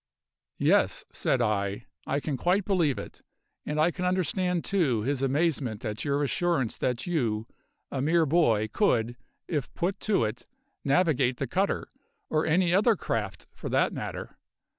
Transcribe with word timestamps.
"Yes," 0.57 1.05
said 1.11 1.43
I, 1.43 1.85
"I 2.07 2.19
can 2.19 2.35
quite 2.35 2.65
believe 2.65 2.97
it; 2.97 3.21
and 3.67 3.79
I 3.79 3.91
can 3.91 4.03
understand, 4.03 4.65
too, 4.65 5.01
his 5.03 5.21
amazement 5.21 5.85
at 5.85 6.03
your 6.03 6.23
assurance 6.23 6.75
that 6.79 7.05
you 7.05 7.45
a 7.91 8.01
mere 8.01 8.25
boy 8.25 8.67
could, 8.73 9.15
if 9.47 9.71
put 9.75 9.99
to 9.99 10.23
it, 10.25 10.47
navigate 10.83 11.37
the 11.37 11.45
cutter, 11.45 11.89
or 12.31 12.47
any 12.47 12.73
other 12.73 12.95
craft 12.95 13.45
for 13.53 13.69
that 13.69 13.93
matter. 13.93 14.35